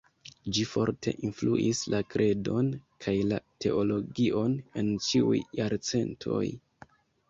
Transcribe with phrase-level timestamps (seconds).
[0.57, 2.73] Ĝi forte influis la kredon
[3.07, 6.47] kaj la teologion en ĉiuj jarcentoj.